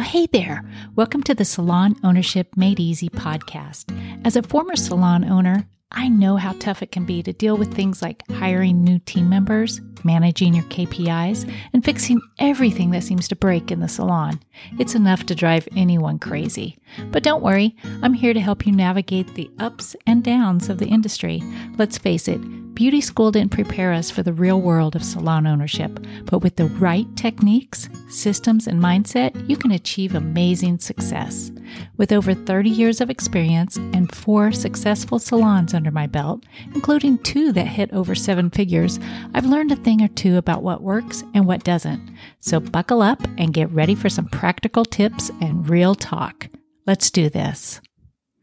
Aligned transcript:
Well, 0.00 0.08
hey 0.08 0.28
there. 0.32 0.64
Welcome 0.96 1.22
to 1.24 1.34
the 1.34 1.44
Salon 1.44 1.94
Ownership 2.02 2.56
Made 2.56 2.80
Easy 2.80 3.10
podcast. 3.10 3.94
As 4.24 4.34
a 4.34 4.42
former 4.42 4.74
salon 4.74 5.30
owner, 5.30 5.68
I 5.92 6.08
know 6.08 6.36
how 6.36 6.52
tough 6.52 6.82
it 6.82 6.90
can 6.90 7.04
be 7.04 7.22
to 7.22 7.34
deal 7.34 7.58
with 7.58 7.74
things 7.74 8.00
like 8.00 8.26
hiring 8.30 8.82
new 8.82 8.98
team 9.00 9.28
members, 9.28 9.82
managing 10.02 10.54
your 10.54 10.64
KPIs, 10.64 11.52
and 11.74 11.84
fixing 11.84 12.18
everything 12.38 12.92
that 12.92 13.02
seems 13.02 13.28
to 13.28 13.36
break 13.36 13.70
in 13.70 13.80
the 13.80 13.88
salon. 13.88 14.40
It's 14.78 14.94
enough 14.94 15.26
to 15.26 15.34
drive 15.34 15.68
anyone 15.76 16.18
crazy. 16.18 16.78
But 17.10 17.22
don't 17.22 17.42
worry, 17.42 17.76
I'm 18.02 18.14
here 18.14 18.32
to 18.32 18.40
help 18.40 18.66
you 18.66 18.72
navigate 18.72 19.34
the 19.34 19.50
ups 19.58 19.94
and 20.06 20.24
downs 20.24 20.70
of 20.70 20.78
the 20.78 20.88
industry. 20.88 21.42
Let's 21.76 21.98
face 21.98 22.26
it, 22.26 22.40
Beauty 22.80 23.02
school 23.02 23.30
didn't 23.30 23.50
prepare 23.50 23.92
us 23.92 24.10
for 24.10 24.22
the 24.22 24.32
real 24.32 24.58
world 24.58 24.96
of 24.96 25.04
salon 25.04 25.46
ownership, 25.46 26.00
but 26.24 26.38
with 26.38 26.56
the 26.56 26.64
right 26.64 27.06
techniques, 27.14 27.90
systems, 28.08 28.66
and 28.66 28.82
mindset, 28.82 29.46
you 29.46 29.58
can 29.58 29.72
achieve 29.72 30.14
amazing 30.14 30.78
success. 30.78 31.52
With 31.98 32.10
over 32.10 32.32
30 32.32 32.70
years 32.70 33.02
of 33.02 33.10
experience 33.10 33.76
and 33.76 34.10
four 34.14 34.50
successful 34.50 35.18
salons 35.18 35.74
under 35.74 35.90
my 35.90 36.06
belt, 36.06 36.46
including 36.74 37.18
two 37.18 37.52
that 37.52 37.66
hit 37.66 37.92
over 37.92 38.14
seven 38.14 38.48
figures, 38.48 38.98
I've 39.34 39.44
learned 39.44 39.72
a 39.72 39.76
thing 39.76 40.00
or 40.00 40.08
two 40.08 40.38
about 40.38 40.62
what 40.62 40.82
works 40.82 41.22
and 41.34 41.46
what 41.46 41.64
doesn't. 41.64 42.16
So 42.40 42.60
buckle 42.60 43.02
up 43.02 43.22
and 43.36 43.52
get 43.52 43.70
ready 43.72 43.94
for 43.94 44.08
some 44.08 44.24
practical 44.24 44.86
tips 44.86 45.30
and 45.42 45.68
real 45.68 45.94
talk. 45.94 46.48
Let's 46.86 47.10
do 47.10 47.28
this. 47.28 47.82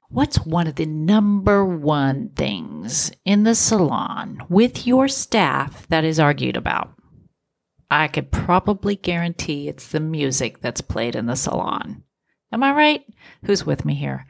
What's 0.10 0.38
one 0.46 0.68
of 0.68 0.76
the 0.76 0.86
number 0.86 1.66
one 1.66 2.30
things 2.30 3.12
in 3.26 3.44
the 3.44 3.56
salon 3.56 4.42
with 4.48 4.88
your 4.88 5.10
staff 5.10 5.86
that 5.90 6.06
is 6.06 6.18
argued 6.18 6.56
about? 6.56 6.94
I 7.92 8.08
could 8.08 8.32
probably 8.32 8.96
guarantee 8.96 9.68
it's 9.68 9.90
the 9.90 10.00
music 10.00 10.62
that's 10.62 10.80
played 10.80 11.16
in 11.16 11.26
the 11.26 11.36
salon. 11.36 12.04
Am 12.54 12.64
I 12.64 12.72
right? 12.72 13.06
Who's 13.46 13.66
with 13.66 13.84
me 13.84 13.96
here? 13.96 14.26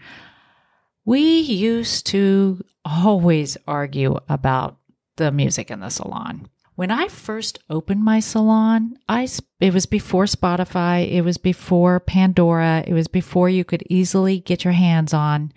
We 1.06 1.22
used 1.22 2.08
to 2.08 2.64
always 2.84 3.56
argue 3.68 4.18
about 4.28 4.78
the 5.18 5.32
music 5.32 5.70
in 5.70 5.80
the 5.80 5.90
salon. 5.90 6.50
When 6.78 6.92
I 6.92 7.08
first 7.08 7.58
opened 7.72 8.04
my 8.04 8.20
salon, 8.20 9.00
I 9.10 9.28
it 9.60 9.74
was 9.74 9.88
before 9.88 10.26
Spotify, 10.26 11.12
it 11.12 11.24
was 11.24 11.40
before 11.40 12.00
Pandora, 12.00 12.84
it 12.86 12.94
was 12.94 13.08
before 13.08 13.50
you 13.50 13.66
could 13.66 13.82
easily 13.90 14.42
get 14.42 14.64
your 14.64 14.74
hands 14.74 15.12
on 15.12 15.52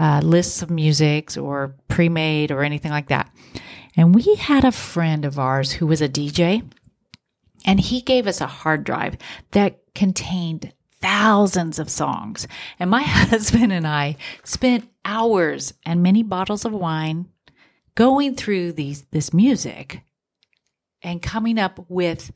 uh, 0.00 0.20
lists 0.24 0.60
of 0.60 0.68
musics 0.68 1.36
or 1.36 1.76
pre-made 1.86 2.50
or 2.50 2.64
anything 2.64 2.90
like 2.90 3.06
that. 3.06 3.32
And 3.96 4.16
we 4.16 4.34
had 4.34 4.64
a 4.64 4.72
friend 4.72 5.24
of 5.24 5.38
ours 5.38 5.70
who 5.70 5.86
was 5.86 6.02
a 6.02 6.08
DJ, 6.08 6.68
and 7.64 7.78
he 7.78 8.00
gave 8.00 8.26
us 8.26 8.40
a 8.40 8.48
hard 8.48 8.82
drive 8.82 9.16
that 9.52 9.78
contained 9.94 10.72
thousands 11.00 11.78
of 11.78 11.88
songs. 11.88 12.48
And 12.80 12.90
my 12.90 13.02
husband 13.04 13.72
and 13.72 13.86
I 13.86 14.16
spent 14.42 14.90
hours 15.04 15.72
and 15.86 16.02
many 16.02 16.24
bottles 16.24 16.64
of 16.64 16.72
wine 16.72 17.28
going 17.94 18.34
through 18.34 18.72
these 18.72 19.02
this 19.12 19.32
music 19.32 20.02
and 21.02 21.22
coming 21.22 21.58
up 21.58 21.84
with 21.88 22.30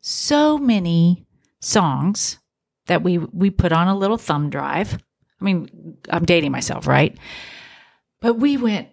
so 0.00 0.58
many 0.58 1.26
songs 1.60 2.38
that 2.86 3.02
we 3.02 3.18
we 3.18 3.50
put 3.50 3.72
on 3.72 3.88
a 3.88 3.96
little 3.96 4.18
thumb 4.18 4.50
drive. 4.50 4.94
I 5.40 5.44
mean, 5.44 5.96
I'm 6.10 6.24
dating 6.24 6.52
myself, 6.52 6.86
right? 6.86 7.16
But 8.20 8.34
we 8.34 8.56
went 8.56 8.88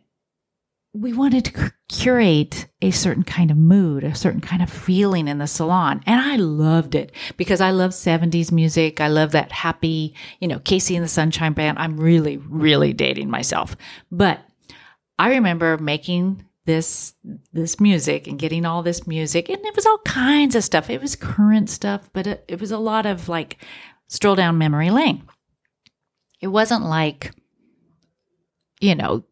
we 0.93 1.13
wanted 1.13 1.45
to 1.45 1.71
curate 1.89 2.67
a 2.81 2.91
certain 2.91 3.23
kind 3.23 3.51
of 3.51 3.57
mood, 3.57 4.03
a 4.03 4.15
certain 4.15 4.41
kind 4.41 4.63
of 4.63 4.69
feeling 4.69 5.27
in 5.27 5.37
the 5.37 5.45
salon. 5.45 6.01
And 6.07 6.19
I 6.19 6.37
loved 6.37 6.95
it 6.95 7.11
because 7.35 7.61
I 7.61 7.69
love 7.71 7.91
70s 7.91 8.51
music. 8.51 8.99
I 8.99 9.07
love 9.07 9.31
that 9.33 9.51
happy, 9.51 10.15
you 10.39 10.47
know, 10.47 10.59
KC 10.59 10.95
and 10.95 11.03
the 11.03 11.09
Sunshine 11.09 11.53
Band. 11.53 11.77
I'm 11.77 11.99
really, 11.99 12.37
really 12.37 12.93
dating 12.93 13.29
myself. 13.29 13.77
But 14.11 14.39
I 15.19 15.29
remember 15.29 15.77
making 15.77 16.45
this 16.67 17.15
this 17.53 17.79
music 17.79 18.27
and 18.27 18.37
getting 18.37 18.65
all 18.65 18.83
this 18.83 19.07
music. 19.07 19.49
And 19.49 19.65
it 19.65 19.75
was 19.75 19.85
all 19.85 19.99
kinds 19.99 20.53
of 20.53 20.63
stuff. 20.63 20.89
It 20.89 21.01
was 21.01 21.15
current 21.15 21.69
stuff 21.69 22.09
but 22.13 22.27
it, 22.27 22.45
it 22.47 22.61
was 22.61 22.71
a 22.71 22.77
lot 22.77 23.07
of 23.07 23.27
like 23.27 23.57
stroll 24.07 24.35
down 24.35 24.59
memory 24.59 24.91
lane. 24.91 25.23
It 26.41 26.47
wasn't 26.47 26.85
like 26.85 27.31
you 28.79 28.93
know 28.93 29.23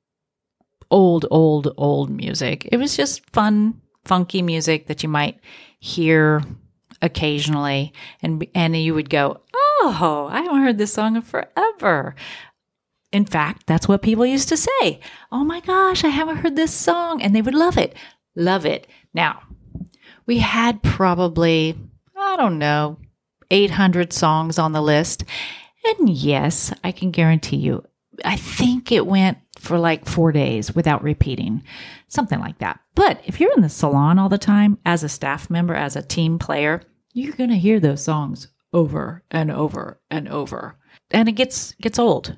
old 0.90 1.26
old 1.30 1.74
old 1.78 2.10
music. 2.10 2.68
It 2.72 2.78
was 2.78 2.98
just 2.98 3.30
fun 3.30 3.82
funky 4.06 4.42
music 4.42 4.88
that 4.88 5.04
you 5.04 5.10
might 5.10 5.40
hear 5.80 6.42
occasionally. 7.02 7.94
And 8.24 8.48
and 8.56 8.76
you 8.76 8.94
would 8.94 9.10
go 9.10 9.42
oh 9.86 10.30
i 10.32 10.42
haven't 10.42 10.62
heard 10.62 10.78
this 10.78 10.94
song 10.94 11.16
in 11.18 11.22
forever 11.22 12.16
in 13.16 13.24
fact, 13.24 13.66
that's 13.66 13.88
what 13.88 14.02
people 14.02 14.26
used 14.26 14.50
to 14.50 14.58
say. 14.58 15.00
Oh 15.32 15.46
my 15.46 15.62
gosh, 15.62 16.04
I 16.04 16.10
haven't 16.10 16.36
heard 16.36 16.58
this 16.58 16.74
song. 16.74 17.22
And 17.22 17.34
they 17.34 17.42
would 17.42 17.56
love 17.56 17.78
it. 17.78 17.96
Love 18.36 18.66
it. 18.66 18.88
Now, 19.14 19.42
we 20.26 20.40
had 20.40 20.84
probably, 20.84 21.78
I 22.14 22.36
don't 22.36 22.60
know, 22.60 22.98
800 23.50 24.12
songs 24.12 24.60
on 24.60 24.74
the 24.74 24.82
list. 24.82 25.24
And 25.86 26.10
yes, 26.10 26.74
I 26.84 26.92
can 26.92 27.12
guarantee 27.12 27.56
you, 27.56 27.86
I 28.26 28.36
think 28.36 28.92
it 28.92 29.08
went 29.08 29.38
for 29.60 29.78
like 29.78 30.06
four 30.06 30.34
days 30.34 30.76
without 30.76 31.02
repeating, 31.02 31.64
something 32.10 32.42
like 32.42 32.58
that. 32.58 32.82
But 32.96 33.22
if 33.24 33.40
you're 33.40 33.56
in 33.56 33.62
the 33.62 33.70
salon 33.70 34.20
all 34.20 34.28
the 34.28 34.38
time 34.38 34.78
as 34.86 35.04
a 35.04 35.10
staff 35.10 35.50
member, 35.50 35.74
as 35.74 35.96
a 35.96 36.02
team 36.02 36.38
player, 36.38 36.82
you're 37.14 37.36
going 37.36 37.50
to 37.50 37.56
hear 37.56 37.80
those 37.80 38.04
songs 38.04 38.50
over 38.74 39.24
and 39.32 39.52
over 39.52 40.02
and 40.12 40.28
over. 40.28 40.76
And 41.12 41.30
it 41.30 41.34
gets 41.34 41.76
gets 41.76 41.98
old. 41.98 42.38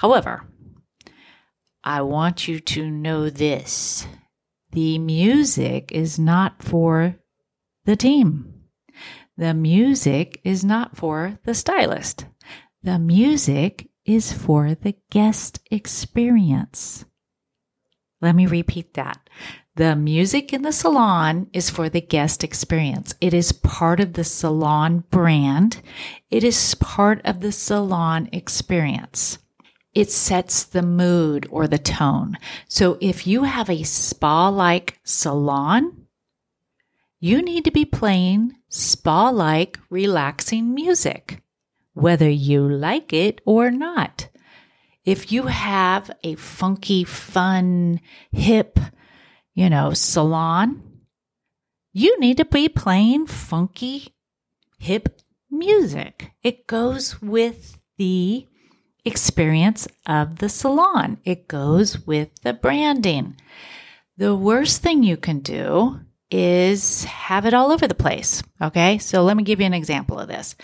However, 0.00 0.46
I 1.84 2.00
want 2.00 2.48
you 2.48 2.58
to 2.58 2.90
know 2.90 3.28
this 3.28 4.06
the 4.72 4.98
music 4.98 5.92
is 5.92 6.18
not 6.18 6.62
for 6.62 7.16
the 7.84 7.96
team. 7.96 8.62
The 9.36 9.52
music 9.52 10.40
is 10.42 10.64
not 10.64 10.96
for 10.96 11.38
the 11.44 11.52
stylist. 11.52 12.24
The 12.82 12.98
music 12.98 13.90
is 14.06 14.32
for 14.32 14.74
the 14.74 14.94
guest 15.10 15.60
experience. 15.70 17.04
Let 18.22 18.34
me 18.34 18.46
repeat 18.46 18.94
that. 18.94 19.28
The 19.76 19.96
music 19.96 20.54
in 20.54 20.62
the 20.62 20.72
salon 20.72 21.48
is 21.52 21.68
for 21.68 21.90
the 21.90 22.00
guest 22.00 22.42
experience. 22.42 23.14
It 23.20 23.34
is 23.34 23.52
part 23.52 24.00
of 24.00 24.14
the 24.14 24.24
salon 24.24 25.04
brand. 25.10 25.82
It 26.30 26.42
is 26.42 26.74
part 26.76 27.20
of 27.26 27.40
the 27.40 27.52
salon 27.52 28.30
experience 28.32 29.36
it 29.94 30.10
sets 30.10 30.64
the 30.64 30.82
mood 30.82 31.46
or 31.50 31.66
the 31.66 31.78
tone. 31.78 32.38
So 32.68 32.96
if 33.00 33.26
you 33.26 33.44
have 33.44 33.68
a 33.68 33.82
spa 33.82 34.48
like 34.48 34.98
salon, 35.04 36.06
you 37.18 37.42
need 37.42 37.64
to 37.64 37.70
be 37.70 37.84
playing 37.84 38.56
spa 38.68 39.30
like 39.30 39.78
relaxing 39.90 40.74
music, 40.74 41.42
whether 41.92 42.28
you 42.28 42.66
like 42.66 43.12
it 43.12 43.40
or 43.44 43.70
not. 43.70 44.28
If 45.04 45.32
you 45.32 45.44
have 45.44 46.10
a 46.22 46.34
funky, 46.36 47.04
fun, 47.04 48.00
hip, 48.30 48.78
you 49.54 49.68
know, 49.68 49.92
salon, 49.92 50.82
you 51.92 52.18
need 52.20 52.36
to 52.36 52.44
be 52.44 52.68
playing 52.68 53.26
funky, 53.26 54.14
hip 54.78 55.20
music. 55.50 56.30
It 56.42 56.66
goes 56.66 57.20
with 57.20 57.78
the 57.98 58.46
experience 59.04 59.88
of 60.06 60.38
the 60.38 60.48
salon. 60.48 61.18
It 61.24 61.48
goes 61.48 61.98
with 62.06 62.30
the 62.42 62.52
branding. 62.52 63.36
The 64.16 64.34
worst 64.34 64.82
thing 64.82 65.02
you 65.02 65.16
can 65.16 65.40
do 65.40 66.00
is 66.30 67.04
have 67.04 67.46
it 67.46 67.54
all 67.54 67.72
over 67.72 67.88
the 67.88 67.94
place. 67.94 68.42
Okay. 68.60 68.98
So 68.98 69.22
let 69.22 69.36
me 69.36 69.42
give 69.42 69.60
you 69.60 69.66
an 69.66 69.74
example 69.74 70.18
of 70.18 70.28
this. 70.28 70.54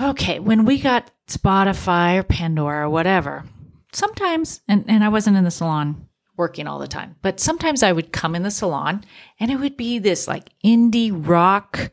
Okay. 0.00 0.38
When 0.38 0.64
we 0.64 0.78
got 0.78 1.10
Spotify 1.28 2.18
or 2.18 2.22
Pandora 2.22 2.86
or 2.86 2.90
whatever, 2.90 3.44
sometimes, 3.92 4.60
and, 4.68 4.84
and 4.88 5.02
I 5.02 5.08
wasn't 5.08 5.36
in 5.36 5.44
the 5.44 5.50
salon 5.50 6.08
working 6.36 6.66
all 6.66 6.78
the 6.78 6.88
time, 6.88 7.16
but 7.22 7.40
sometimes 7.40 7.82
I 7.82 7.92
would 7.92 8.12
come 8.12 8.34
in 8.34 8.42
the 8.42 8.50
salon 8.50 9.04
and 9.38 9.50
it 9.50 9.56
would 9.56 9.76
be 9.76 9.98
this 9.98 10.26
like 10.28 10.50
indie 10.64 11.12
rock 11.12 11.90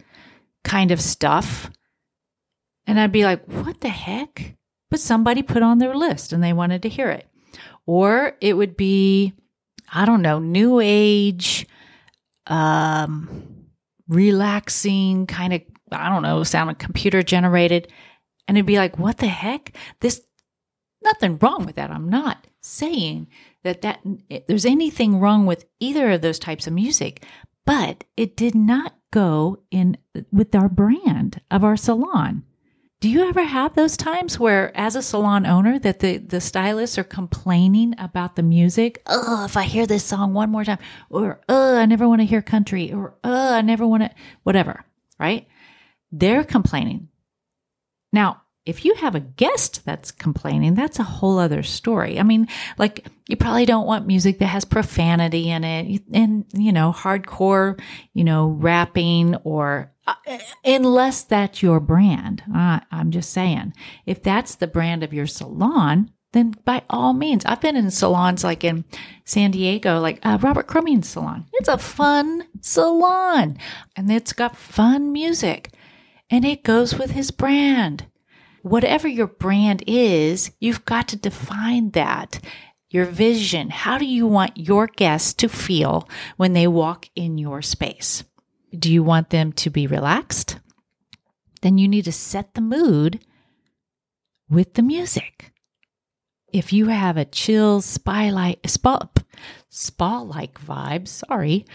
kind 0.64 0.92
of 0.92 1.02
stuff. 1.02 1.70
And 2.88 3.00
I'd 3.00 3.12
be 3.12 3.24
like, 3.24 3.46
what 3.46 3.82
the 3.82 3.90
heck? 3.90 4.58
But 4.92 5.00
somebody 5.00 5.42
put 5.42 5.64
on 5.64 5.80
their 5.80 5.96
list 5.96 6.34
and 6.34 6.44
they 6.44 6.54
wanted 6.54 6.84
to 6.84 6.90
hear 6.90 7.10
it. 7.10 7.28
Or 7.88 8.34
it 8.42 8.54
would 8.54 8.78
be, 8.78 9.34
I 9.92 10.06
don't 10.06 10.22
know, 10.22 10.38
new 10.38 10.80
age, 10.80 11.66
um, 12.46 13.66
relaxing 14.08 15.26
kind 15.26 15.54
of, 15.54 15.62
I 15.92 16.10
don't 16.10 16.22
know, 16.22 16.44
sound 16.44 16.78
computer 16.78 17.24
generated. 17.24 17.92
And 18.48 18.58
it'd 18.58 18.68
be 18.68 18.78
like, 18.78 19.00
what 19.00 19.18
the 19.18 19.28
heck? 19.28 19.76
This, 20.02 20.22
nothing 21.04 21.40
wrong 21.40 21.66
with 21.66 21.78
that. 21.78 21.90
I'm 21.90 22.10
not 22.10 22.46
saying 22.60 23.28
that 23.64 23.82
that 23.82 24.02
there's 24.48 24.66
anything 24.66 25.20
wrong 25.20 25.46
with 25.46 25.66
either 25.80 26.12
of 26.12 26.22
those 26.22 26.38
types 26.38 26.68
of 26.68 26.74
music, 26.74 27.24
but 27.66 28.04
it 28.18 28.36
did 28.36 28.56
not 28.56 28.96
go 29.12 29.58
in 29.72 29.98
with 30.32 30.54
our 30.54 30.70
brand 30.70 31.42
of 31.50 31.64
our 31.64 31.78
salon. 31.78 32.44
Do 33.02 33.10
you 33.10 33.28
ever 33.28 33.44
have 33.44 33.74
those 33.74 33.98
times 33.98 34.40
where, 34.40 34.72
as 34.78 34.96
a 34.96 35.02
salon 35.02 35.48
owner, 35.48 35.80
that 35.80 36.02
the, 36.02 36.18
the 36.18 36.40
stylists 36.40 37.00
are 37.00 37.04
complaining 37.04 37.96
about 37.98 38.36
the 38.36 38.44
music? 38.44 39.02
Oh, 39.08 39.44
if 39.44 39.58
I 39.58 39.64
hear 39.64 39.88
this 39.88 40.04
song 40.04 40.36
one 40.36 40.52
more 40.52 40.64
time, 40.64 40.78
or 41.10 41.42
oh, 41.50 41.80
I 41.80 41.88
never 41.88 42.08
want 42.08 42.22
to 42.22 42.26
hear 42.26 42.44
country, 42.44 42.94
or 42.94 43.16
oh, 43.24 43.56
I 43.56 43.62
never 43.62 43.88
want 43.88 44.04
to, 44.04 44.12
whatever, 44.44 44.86
right? 45.20 45.48
They're 46.12 46.44
complaining. 46.44 47.10
Now, 48.14 48.41
if 48.66 48.86
you 48.86 48.94
have 48.96 49.16
a 49.16 49.20
guest 49.20 49.84
that's 49.86 50.12
complaining, 50.12 50.76
that's 50.76 51.00
a 51.00 51.04
whole 51.04 51.40
other 51.40 51.64
story. 51.64 52.20
I 52.20 52.24
mean, 52.24 52.48
like 52.78 53.08
you 53.28 53.36
probably 53.36 53.66
don't 53.66 53.88
want 53.88 54.06
music 54.06 54.38
that 54.40 54.48
has 54.48 54.66
profanity 54.66 55.50
in 55.50 55.64
it 55.64 56.04
and, 56.14 56.46
you 56.54 56.72
know, 56.72 56.94
hardcore, 56.96 57.80
you 58.14 58.24
know, 58.24 58.48
rapping 58.48 59.36
or 59.44 59.92
uh, 60.06 60.14
unless 60.64 61.24
that's 61.24 61.64
your 61.64 61.80
brand. 61.80 62.44
Uh, 62.54 62.82
I'm 62.92 63.10
just 63.10 63.32
saying, 63.32 63.74
if 64.06 64.22
that's 64.22 64.56
the 64.56 64.68
brand 64.68 65.04
of 65.04 65.14
your 65.14 65.28
salon, 65.28 66.12
then 66.34 66.54
by 66.64 66.84
all 66.90 67.14
means, 67.14 67.44
I've 67.46 67.62
been 67.62 67.76
in 67.76 67.90
salons 67.90 68.44
like 68.44 68.64
in 68.64 68.86
San 69.26 69.52
Diego, 69.52 70.00
like 70.00 70.20
uh, 70.24 70.38
Robert 70.40 70.68
Cromeans' 70.68 71.06
salon. 71.06 71.46
It's 71.54 71.68
a 71.68 71.80
fun 71.80 72.48
salon 72.62 73.58
and 73.96 74.12
it's 74.12 74.34
got 74.34 74.56
fun 74.56 75.12
music 75.12 75.74
and 76.30 76.46
it 76.46 76.64
goes 76.64 76.98
with 76.98 77.12
his 77.12 77.32
brand 77.32 78.06
whatever 78.62 79.08
your 79.08 79.28
brand 79.28 79.84
is, 79.88 80.52
you've 80.60 80.86
got 80.86 81.08
to 81.10 81.16
define 81.16 81.92
that. 81.92 82.40
Your 82.90 83.06
vision. 83.06 83.70
How 83.70 83.98
do 83.98 84.06
you 84.06 84.28
want 84.28 84.58
your 84.58 84.86
guests 84.86 85.34
to 85.36 85.48
feel 85.48 86.10
when 86.36 86.52
they 86.52 86.68
walk 86.68 87.08
in 87.16 87.38
your 87.38 87.62
space? 87.62 88.26
Do 88.78 88.92
you 88.92 89.02
want 89.02 89.30
them 89.30 89.54
to 89.54 89.70
be 89.70 89.88
relaxed? 89.88 90.60
Then 91.62 91.78
you 91.78 91.88
need 91.88 92.04
to 92.06 92.12
set 92.12 92.54
the 92.54 92.60
mood 92.62 93.24
with 94.50 94.74
the 94.74 94.82
music. 94.82 95.54
If 96.52 96.74
you 96.74 96.88
have 96.88 97.16
a 97.16 97.24
chill 97.24 97.80
spy-like, 97.80 98.68
spa, 98.68 99.08
spa-like 99.70 100.60
vibe, 100.60 101.08
sorry, 101.08 101.66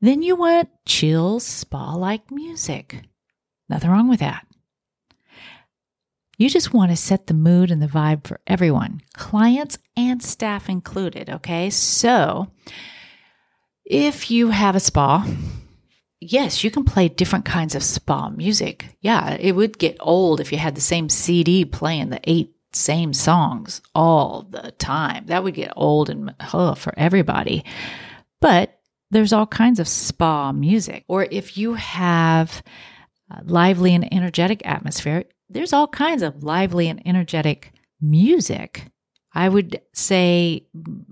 then 0.00 0.22
you 0.22 0.36
want 0.36 0.68
chill 0.84 1.40
spa-like 1.40 2.30
music. 2.30 3.02
Nothing 3.68 3.90
wrong 3.90 4.08
with 4.08 4.20
that. 4.20 4.46
You 6.36 6.50
just 6.50 6.74
want 6.74 6.90
to 6.90 6.96
set 6.96 7.26
the 7.26 7.34
mood 7.34 7.70
and 7.70 7.80
the 7.80 7.86
vibe 7.86 8.26
for 8.26 8.40
everyone, 8.46 9.00
clients 9.14 9.78
and 9.96 10.22
staff 10.22 10.68
included. 10.68 11.30
Okay. 11.30 11.70
So 11.70 12.48
if 13.84 14.30
you 14.30 14.50
have 14.50 14.76
a 14.76 14.80
spa, 14.80 15.26
yes, 16.20 16.62
you 16.62 16.70
can 16.70 16.84
play 16.84 17.08
different 17.08 17.46
kinds 17.46 17.74
of 17.74 17.82
spa 17.82 18.28
music. 18.28 18.86
Yeah, 19.00 19.36
it 19.40 19.52
would 19.52 19.78
get 19.78 19.96
old 20.00 20.40
if 20.40 20.52
you 20.52 20.58
had 20.58 20.74
the 20.74 20.80
same 20.80 21.08
CD 21.08 21.64
playing 21.64 22.10
the 22.10 22.20
eight 22.24 22.52
same 22.72 23.14
songs 23.14 23.80
all 23.94 24.46
the 24.50 24.72
time. 24.72 25.26
That 25.26 25.42
would 25.42 25.54
get 25.54 25.72
old 25.76 26.10
and 26.10 26.34
oh, 26.52 26.74
for 26.74 26.92
everybody. 26.98 27.64
But 28.40 28.78
there's 29.10 29.32
all 29.32 29.46
kinds 29.46 29.80
of 29.80 29.88
spa 29.88 30.52
music. 30.52 31.04
Or 31.08 31.26
if 31.30 31.56
you 31.56 31.74
have 31.74 32.62
lively 33.44 33.94
and 33.94 34.12
energetic 34.12 34.66
atmosphere, 34.66 35.24
there's 35.48 35.72
all 35.72 35.88
kinds 35.88 36.22
of 36.22 36.42
lively 36.42 36.88
and 36.88 37.06
energetic 37.06 37.72
music. 38.00 38.86
I 39.32 39.48
would 39.48 39.80
say, 39.92 40.66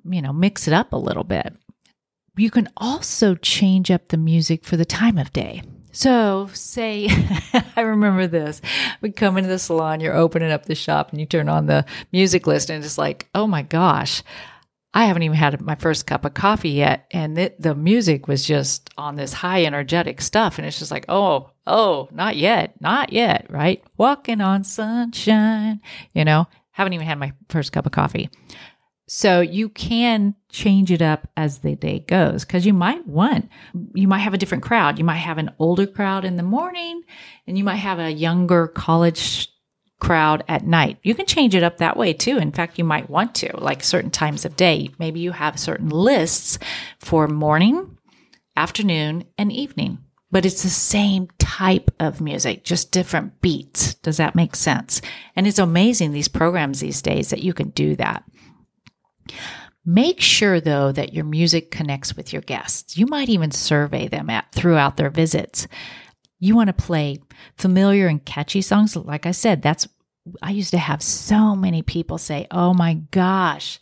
you 0.04 0.22
know, 0.22 0.32
mix 0.32 0.66
it 0.66 0.74
up 0.74 0.92
a 0.92 0.96
little 0.96 1.24
bit. 1.24 1.54
You 2.36 2.50
can 2.50 2.68
also 2.76 3.34
change 3.34 3.90
up 3.90 4.08
the 4.08 4.16
music 4.16 4.64
for 4.64 4.76
the 4.76 4.84
time 4.84 5.18
of 5.18 5.32
day. 5.32 5.62
So, 5.92 6.48
say, 6.52 7.08
I 7.76 7.82
remember 7.82 8.26
this. 8.26 8.60
We 9.00 9.12
come 9.12 9.36
into 9.36 9.48
the 9.48 9.60
salon, 9.60 10.00
you're 10.00 10.16
opening 10.16 10.50
up 10.50 10.66
the 10.66 10.74
shop, 10.74 11.10
and 11.10 11.20
you 11.20 11.26
turn 11.26 11.48
on 11.48 11.66
the 11.66 11.84
music 12.10 12.48
list, 12.48 12.68
and 12.68 12.84
it's 12.84 12.98
like, 12.98 13.28
oh 13.32 13.46
my 13.46 13.62
gosh, 13.62 14.24
I 14.96 15.06
haven't 15.06 15.24
even 15.24 15.36
had 15.36 15.60
my 15.60 15.74
first 15.74 16.06
cup 16.06 16.24
of 16.24 16.34
coffee 16.34 16.70
yet. 16.70 17.06
And 17.10 17.36
it, 17.36 17.60
the 17.60 17.74
music 17.74 18.28
was 18.28 18.46
just 18.46 18.90
on 18.96 19.16
this 19.16 19.32
high 19.32 19.64
energetic 19.64 20.20
stuff. 20.20 20.56
And 20.56 20.66
it's 20.66 20.78
just 20.78 20.92
like, 20.92 21.04
oh, 21.08 21.50
oh, 21.66 22.08
not 22.12 22.36
yet, 22.36 22.80
not 22.80 23.12
yet, 23.12 23.46
right? 23.50 23.82
Walking 23.96 24.40
on 24.40 24.62
sunshine, 24.62 25.80
you 26.12 26.24
know, 26.24 26.46
haven't 26.70 26.92
even 26.92 27.06
had 27.06 27.18
my 27.18 27.32
first 27.48 27.72
cup 27.72 27.86
of 27.86 27.92
coffee. 27.92 28.30
So 29.06 29.40
you 29.40 29.68
can 29.68 30.34
change 30.48 30.90
it 30.90 31.02
up 31.02 31.28
as 31.36 31.58
the 31.58 31.74
day 31.74 31.98
goes 31.98 32.44
because 32.44 32.64
you 32.64 32.72
might 32.72 33.06
want, 33.06 33.50
you 33.94 34.08
might 34.08 34.20
have 34.20 34.32
a 34.32 34.38
different 34.38 34.64
crowd. 34.64 34.98
You 34.98 35.04
might 35.04 35.16
have 35.16 35.38
an 35.38 35.50
older 35.58 35.86
crowd 35.86 36.24
in 36.24 36.36
the 36.36 36.42
morning 36.42 37.02
and 37.46 37.58
you 37.58 37.64
might 37.64 37.76
have 37.76 37.98
a 37.98 38.10
younger 38.10 38.68
college 38.68 39.50
crowd 40.04 40.44
at 40.48 40.66
night. 40.66 40.98
You 41.02 41.14
can 41.14 41.24
change 41.24 41.54
it 41.54 41.62
up 41.62 41.78
that 41.78 41.96
way 41.96 42.12
too. 42.12 42.36
In 42.36 42.52
fact, 42.52 42.78
you 42.78 42.84
might 42.84 43.08
want 43.08 43.34
to, 43.36 43.56
like 43.56 43.82
certain 43.82 44.10
times 44.10 44.44
of 44.44 44.54
day. 44.54 44.90
Maybe 44.98 45.20
you 45.20 45.32
have 45.32 45.58
certain 45.58 45.88
lists 45.88 46.58
for 46.98 47.26
morning, 47.26 47.96
afternoon, 48.54 49.24
and 49.38 49.50
evening, 49.50 49.98
but 50.30 50.44
it's 50.44 50.62
the 50.62 50.68
same 50.68 51.28
type 51.38 51.90
of 52.00 52.20
music, 52.20 52.64
just 52.64 52.92
different 52.92 53.40
beats. 53.40 53.94
Does 53.94 54.18
that 54.18 54.34
make 54.34 54.54
sense? 54.54 55.00
And 55.36 55.46
it's 55.46 55.58
amazing 55.58 56.12
these 56.12 56.28
programs 56.28 56.80
these 56.80 57.00
days 57.00 57.30
that 57.30 57.42
you 57.42 57.54
can 57.54 57.70
do 57.70 57.96
that. 57.96 58.24
Make 59.86 60.20
sure 60.20 60.60
though 60.60 60.92
that 60.92 61.14
your 61.14 61.24
music 61.24 61.70
connects 61.70 62.14
with 62.14 62.30
your 62.30 62.42
guests. 62.42 62.98
You 62.98 63.06
might 63.06 63.30
even 63.30 63.52
survey 63.52 64.08
them 64.08 64.28
at, 64.28 64.52
throughout 64.52 64.98
their 64.98 65.10
visits. 65.10 65.66
You 66.40 66.56
want 66.56 66.66
to 66.68 66.74
play 66.74 67.22
familiar 67.56 68.06
and 68.06 68.22
catchy 68.22 68.60
songs. 68.60 68.96
Like 68.96 69.24
I 69.24 69.30
said, 69.30 69.62
that's 69.62 69.88
I 70.42 70.50
used 70.50 70.70
to 70.70 70.78
have 70.78 71.02
so 71.02 71.54
many 71.54 71.82
people 71.82 72.18
say, 72.18 72.46
Oh 72.50 72.72
my 72.72 72.94
gosh, 73.10 73.80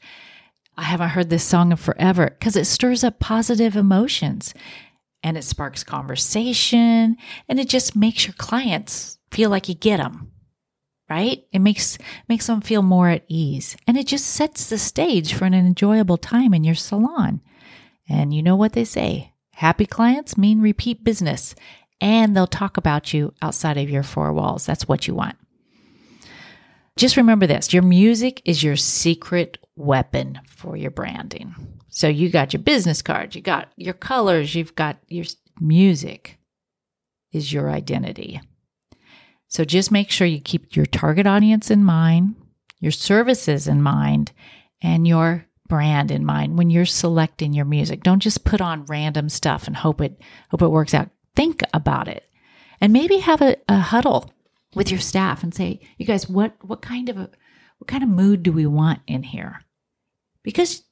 I 0.77 0.83
haven't 0.83 1.11
heard 1.11 1.31
this 1.31 1.45
song 1.45 1.71
in 1.71 1.77
forever 1.77 2.31
because 2.39 2.57
it 2.57 2.67
stirs 2.67 3.05
up 3.05 3.21
positive 3.21 3.77
emotions 3.77 4.55
and 5.23 5.37
it 5.37 5.45
sparks 5.45 5.85
conversation 5.85 7.17
and 7.49 7.61
it 7.61 7.69
just 7.69 7.95
makes 7.95 8.27
your 8.27 8.35
clients 8.35 9.19
feel 9.31 9.51
like 9.51 9.69
you 9.69 9.75
get 9.75 9.99
them 9.99 10.29
right? 11.11 11.45
It 11.53 11.59
makes 11.59 11.99
makes 12.27 12.47
them 12.47 12.63
feel 12.63 12.81
more 12.81 13.11
at 13.11 13.25
ease 13.29 13.77
and 13.87 13.99
it 13.99 14.07
just 14.07 14.27
sets 14.27 14.71
the 14.71 14.79
stage 14.79 15.35
for 15.35 15.45
an 15.45 15.53
enjoyable 15.53 16.17
time 16.17 16.55
in 16.55 16.65
your 16.65 16.75
salon. 16.75 17.43
And 18.09 18.33
you 18.33 18.43
know 18.43 18.57
what 18.57 18.73
they 18.73 18.85
say 18.85 19.33
happy 19.53 19.85
clients 19.85 20.39
mean 20.39 20.61
repeat 20.63 21.05
business 21.05 21.55
and 22.01 22.35
they'll 22.35 22.47
talk 22.47 22.79
about 22.79 23.13
you 23.13 23.35
outside 23.43 23.77
of 23.77 23.91
your 23.91 24.03
four 24.03 24.33
walls. 24.33 24.65
That's 24.65 24.89
what 24.89 25.07
you 25.07 25.15
want 25.15 25.37
just 26.97 27.17
remember 27.17 27.47
this 27.47 27.73
your 27.73 27.83
music 27.83 28.43
is 28.45 28.63
your 28.63 28.77
secret 28.77 29.59
weapon 29.77 30.41
for 30.47 30.77
your 30.77 30.91
branding. 30.91 31.55
So 31.89 32.09
you 32.09 32.31
got 32.31 32.53
your 32.53 32.63
business 32.63 33.03
cards, 33.03 33.37
you 33.37 33.43
got 33.43 33.73
your 33.77 33.95
colors, 33.95 34.55
you've 34.55 34.75
got 34.75 34.99
your 35.09 35.27
music 35.61 36.39
is 37.33 37.53
your 37.53 37.71
identity. 37.71 38.41
So 39.49 39.65
just 39.65 39.91
make 39.91 40.11
sure 40.11 40.27
you 40.27 40.41
keep 40.41 40.77
your 40.77 40.87
target 40.87 41.27
audience 41.27 41.71
in 41.71 41.85
mind, 41.85 42.35
your 42.81 42.93
services 42.93 43.69
in 43.69 43.83
mind, 43.83 44.33
and 44.83 45.07
your 45.07 45.47
brand 45.69 46.11
in 46.11 46.25
mind 46.25 46.59
when 46.59 46.71
you're 46.71 46.85
selecting 46.85 47.53
your 47.53 47.65
music. 47.65 48.03
Don't 48.03 48.21
just 48.21 48.45
put 48.45 48.61
on 48.61 48.85
random 48.87 49.29
stuff 49.29 49.67
and 49.67 49.77
hope 49.77 50.01
it 50.01 50.21
hope 50.51 50.63
it 50.63 50.69
works 50.69 50.95
out. 50.95 51.11
Think 51.35 51.63
about 51.73 52.09
it. 52.09 52.29
And 52.81 52.93
maybe 52.93 53.19
have 53.19 53.41
a, 53.41 53.57
a 53.69 53.79
huddle 53.79 54.31
with 54.75 54.91
your 54.91 55.01
staff 55.01 55.43
and 55.43 55.55
say, 55.55 55.81
you 55.99 56.07
guys, 56.07 56.29
what 56.29 56.55
what 56.63 56.83
kind 56.83 57.09
of 57.09 57.17
a 57.17 57.31
what 57.79 57.89
kind 57.89 58.03
of 58.03 58.09
mood 58.09 58.43
do 58.43 58.53
we 58.53 58.67
want 58.67 59.01
in 59.07 59.23
here? 59.23 59.63
Because 60.43 60.83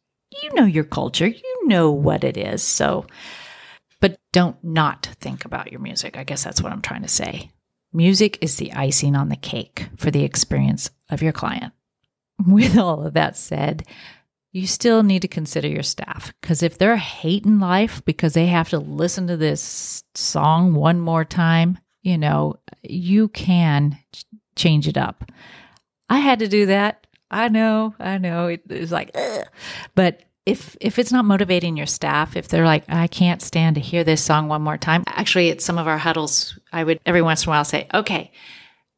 you 0.42 0.54
know 0.54 0.64
your 0.64 0.84
culture, 0.84 1.26
you 1.26 1.66
know 1.66 1.90
what 1.90 2.24
it 2.24 2.36
is. 2.36 2.62
So 2.62 3.06
but 4.00 4.18
don't 4.32 4.62
not 4.64 5.10
think 5.20 5.44
about 5.44 5.70
your 5.70 5.80
music. 5.80 6.16
I 6.16 6.24
guess 6.24 6.42
that's 6.42 6.62
what 6.62 6.72
I'm 6.72 6.82
trying 6.82 7.02
to 7.02 7.08
say. 7.08 7.50
Music 7.92 8.38
is 8.40 8.56
the 8.56 8.72
icing 8.72 9.14
on 9.14 9.28
the 9.28 9.36
cake 9.36 9.88
for 9.96 10.10
the 10.10 10.24
experience 10.24 10.90
of 11.10 11.22
your 11.22 11.32
client. 11.32 11.72
With 12.46 12.78
all 12.78 13.06
of 13.06 13.14
that 13.14 13.36
said, 13.36 13.84
you 14.52 14.66
still 14.66 15.02
need 15.02 15.22
to 15.22 15.28
consider 15.28 15.68
your 15.68 15.82
staff 15.82 16.32
because 16.40 16.62
if 16.62 16.78
they're 16.78 16.96
hating 16.96 17.60
life 17.60 18.02
because 18.04 18.32
they 18.32 18.46
have 18.46 18.70
to 18.70 18.78
listen 18.78 19.26
to 19.26 19.36
this 19.36 20.02
song 20.14 20.74
one 20.74 20.98
more 21.00 21.24
time, 21.24 21.78
you 22.02 22.18
know, 22.18 22.58
you 22.82 23.28
can 23.28 23.98
change 24.56 24.88
it 24.88 24.96
up. 24.96 25.24
I 26.08 26.18
had 26.18 26.40
to 26.40 26.48
do 26.48 26.66
that. 26.66 27.06
I 27.30 27.48
know, 27.48 27.94
I 27.98 28.18
know. 28.18 28.48
It, 28.48 28.62
was 28.68 28.90
like, 28.90 29.12
Ugh. 29.14 29.46
but 29.94 30.22
if 30.46 30.76
if 30.80 30.98
it's 30.98 31.12
not 31.12 31.24
motivating 31.24 31.76
your 31.76 31.86
staff, 31.86 32.36
if 32.36 32.48
they're 32.48 32.64
like, 32.64 32.84
I 32.88 33.06
can't 33.06 33.42
stand 33.42 33.76
to 33.76 33.80
hear 33.80 34.02
this 34.02 34.22
song 34.22 34.48
one 34.48 34.62
more 34.62 34.78
time. 34.78 35.04
Actually, 35.06 35.50
at 35.50 35.60
some 35.60 35.78
of 35.78 35.86
our 35.86 35.98
huddles, 35.98 36.58
I 36.72 36.82
would 36.82 37.00
every 37.06 37.22
once 37.22 37.44
in 37.44 37.48
a 37.48 37.50
while 37.50 37.64
say, 37.64 37.86
okay, 37.94 38.32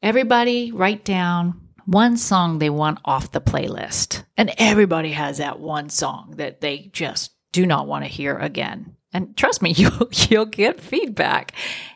everybody 0.02 0.72
write 0.72 1.04
down 1.04 1.60
one 1.84 2.16
song 2.16 2.58
they 2.58 2.70
want 2.70 3.00
off 3.04 3.32
the 3.32 3.40
playlist, 3.40 4.24
and 4.36 4.54
everybody 4.56 5.12
has 5.12 5.38
that 5.38 5.60
one 5.60 5.90
song 5.90 6.34
that 6.36 6.60
they 6.60 6.90
just 6.92 7.32
do 7.50 7.66
not 7.66 7.86
want 7.86 8.04
to 8.04 8.08
hear 8.08 8.38
again. 8.38 8.96
And 9.12 9.36
trust 9.36 9.60
me, 9.60 9.72
you 9.76 9.90
you'll 10.30 10.46
get 10.46 10.80
feedback, 10.80 11.52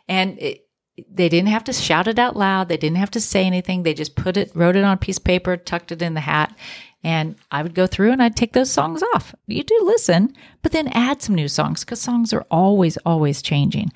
and 0.07 0.39
it, 0.39 0.66
they 1.09 1.29
didn't 1.29 1.49
have 1.49 1.63
to 1.65 1.73
shout 1.73 2.07
it 2.07 2.17
out 2.17 2.35
loud. 2.35 2.69
They 2.69 2.77
didn't 2.77 2.97
have 2.97 3.11
to 3.11 3.21
say 3.21 3.45
anything. 3.45 3.83
They 3.83 3.93
just 3.93 4.15
put 4.15 4.37
it, 4.37 4.51
wrote 4.55 4.75
it 4.75 4.83
on 4.83 4.93
a 4.93 4.97
piece 4.97 5.17
of 5.17 5.23
paper, 5.23 5.55
tucked 5.57 5.91
it 5.91 6.01
in 6.01 6.13
the 6.15 6.21
hat. 6.21 6.55
And 7.03 7.35
I 7.51 7.61
would 7.61 7.75
go 7.75 7.85
through 7.85 8.11
and 8.11 8.21
I'd 8.21 8.35
take 8.35 8.53
those 8.53 8.71
songs 8.71 9.03
off. 9.13 9.35
You 9.45 9.63
do 9.63 9.79
listen, 9.83 10.35
but 10.63 10.71
then 10.71 10.87
add 10.89 11.21
some 11.21 11.35
new 11.35 11.47
songs 11.47 11.85
because 11.85 12.01
songs 12.01 12.33
are 12.33 12.45
always, 12.49 12.97
always 12.97 13.41
changing. 13.41 13.91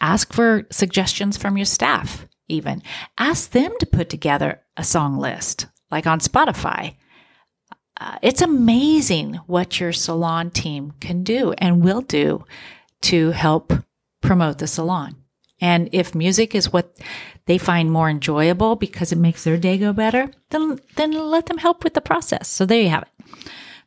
Ask 0.00 0.32
for 0.32 0.66
suggestions 0.70 1.38
from 1.38 1.56
your 1.56 1.64
staff, 1.64 2.26
even. 2.48 2.82
Ask 3.16 3.50
them 3.50 3.72
to 3.80 3.86
put 3.86 4.10
together 4.10 4.60
a 4.76 4.84
song 4.84 5.16
list, 5.16 5.66
like 5.90 6.06
on 6.06 6.20
Spotify. 6.20 6.96
Uh, 7.98 8.18
it's 8.20 8.42
amazing 8.42 9.34
what 9.46 9.80
your 9.80 9.92
salon 9.92 10.50
team 10.50 10.92
can 11.00 11.22
do 11.22 11.52
and 11.58 11.82
will 11.82 12.02
do 12.02 12.44
to 13.02 13.30
help 13.30 13.72
promote 14.20 14.58
the 14.58 14.66
salon. 14.66 15.16
And 15.60 15.88
if 15.92 16.14
music 16.14 16.54
is 16.54 16.72
what 16.72 16.96
they 17.46 17.58
find 17.58 17.90
more 17.90 18.10
enjoyable 18.10 18.76
because 18.76 19.12
it 19.12 19.18
makes 19.18 19.44
their 19.44 19.56
day 19.56 19.78
go 19.78 19.92
better, 19.92 20.30
then, 20.50 20.80
then 20.96 21.12
let 21.12 21.46
them 21.46 21.58
help 21.58 21.84
with 21.84 21.94
the 21.94 22.00
process. 22.00 22.48
So 22.48 22.66
there 22.66 22.80
you 22.80 22.88
have 22.88 23.02
it. 23.04 23.26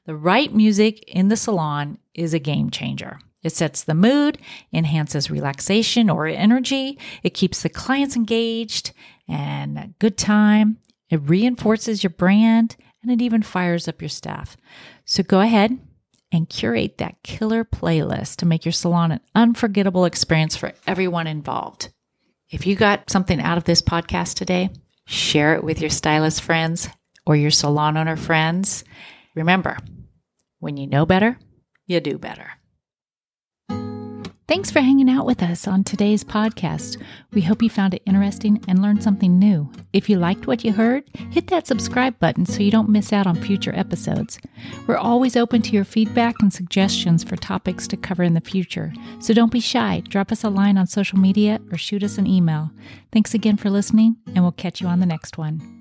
The 0.05 0.15
right 0.15 0.53
music 0.53 1.03
in 1.07 1.27
the 1.27 1.35
salon 1.35 1.97
is 2.13 2.33
a 2.33 2.39
game 2.39 2.69
changer. 2.69 3.19
It 3.43 3.51
sets 3.51 3.83
the 3.83 3.93
mood, 3.93 4.39
enhances 4.73 5.29
relaxation 5.29 6.09
or 6.09 6.27
energy. 6.27 6.97
It 7.23 7.33
keeps 7.33 7.61
the 7.61 7.69
clients 7.69 8.15
engaged 8.15 8.93
and 9.27 9.77
a 9.77 9.89
good 9.99 10.17
time. 10.17 10.77
It 11.09 11.21
reinforces 11.23 12.03
your 12.03 12.11
brand 12.11 12.75
and 13.01 13.11
it 13.11 13.21
even 13.21 13.43
fires 13.43 13.87
up 13.87 14.01
your 14.01 14.09
staff. 14.09 14.57
So 15.05 15.23
go 15.23 15.41
ahead 15.41 15.77
and 16.31 16.49
curate 16.49 16.97
that 16.97 17.21
killer 17.23 17.63
playlist 17.63 18.37
to 18.37 18.45
make 18.45 18.65
your 18.65 18.71
salon 18.71 19.11
an 19.11 19.19
unforgettable 19.35 20.05
experience 20.05 20.55
for 20.55 20.73
everyone 20.85 21.27
involved. 21.27 21.89
If 22.49 22.65
you 22.65 22.75
got 22.75 23.09
something 23.09 23.39
out 23.41 23.57
of 23.57 23.63
this 23.63 23.81
podcast 23.81 24.35
today, 24.35 24.69
share 25.05 25.55
it 25.55 25.63
with 25.63 25.81
your 25.81 25.89
stylist 25.89 26.41
friends 26.41 26.89
or 27.25 27.35
your 27.35 27.51
salon 27.51 27.97
owner 27.97 28.15
friends. 28.15 28.83
Remember, 29.35 29.77
when 30.59 30.77
you 30.77 30.87
know 30.87 31.05
better, 31.05 31.37
you 31.85 31.99
do 31.99 32.17
better. 32.17 32.56
Thanks 34.47 34.71
for 34.71 34.79
hanging 34.79 35.09
out 35.09 35.25
with 35.25 35.43
us 35.43 35.67
on 35.67 35.83
today's 35.83 36.23
podcast. 36.23 37.03
We 37.33 37.41
hope 37.41 37.61
you 37.61 37.69
found 37.69 37.93
it 37.93 38.01
interesting 38.05 38.63
and 38.69 38.81
learned 38.81 39.03
something 39.03 39.37
new. 39.37 39.69
If 39.91 40.09
you 40.09 40.17
liked 40.17 40.47
what 40.47 40.63
you 40.63 40.71
heard, 40.71 41.03
hit 41.31 41.47
that 41.47 41.67
subscribe 41.67 42.17
button 42.19 42.45
so 42.45 42.63
you 42.63 42.71
don't 42.71 42.87
miss 42.87 43.11
out 43.11 43.27
on 43.27 43.35
future 43.35 43.75
episodes. 43.75 44.39
We're 44.87 44.95
always 44.95 45.35
open 45.35 45.63
to 45.63 45.73
your 45.73 45.83
feedback 45.83 46.35
and 46.39 46.53
suggestions 46.53 47.25
for 47.25 47.35
topics 47.35 47.89
to 47.89 47.97
cover 47.97 48.23
in 48.23 48.35
the 48.35 48.41
future. 48.41 48.93
So 49.19 49.33
don't 49.33 49.51
be 49.51 49.59
shy. 49.59 50.01
Drop 50.07 50.31
us 50.31 50.45
a 50.45 50.49
line 50.49 50.77
on 50.77 50.87
social 50.87 51.19
media 51.19 51.59
or 51.69 51.77
shoot 51.77 52.01
us 52.01 52.17
an 52.17 52.25
email. 52.25 52.71
Thanks 53.11 53.33
again 53.33 53.57
for 53.57 53.69
listening, 53.69 54.15
and 54.27 54.43
we'll 54.43 54.53
catch 54.53 54.79
you 54.79 54.87
on 54.87 55.01
the 55.01 55.05
next 55.05 55.37
one. 55.37 55.76